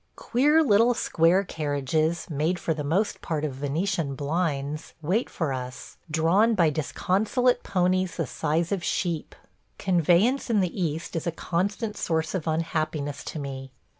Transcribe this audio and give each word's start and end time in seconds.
Queer 0.15 0.63
little 0.63 0.95
square 0.95 1.43
carriages, 1.43 2.27
made 2.27 2.57
for 2.57 2.73
the 2.73 2.83
most 2.83 3.21
part 3.21 3.45
of 3.45 3.53
Venetian 3.53 4.15
blinds, 4.15 4.95
wait 5.03 5.29
for 5.29 5.53
us, 5.53 5.97
drawn 6.09 6.55
by 6.55 6.71
disconsolate 6.71 7.61
ponies 7.61 8.15
the 8.17 8.25
size 8.25 8.71
of 8.71 8.83
sheep. 8.83 9.35
Conveyance 9.77 10.49
in 10.49 10.59
the 10.59 10.81
East 10.81 11.15
is 11.15 11.27
a 11.27 11.31
constant 11.31 11.95
source 11.95 12.33
of 12.33 12.47
unhappiness 12.47 13.23
to 13.25 13.37
me. 13.37 13.73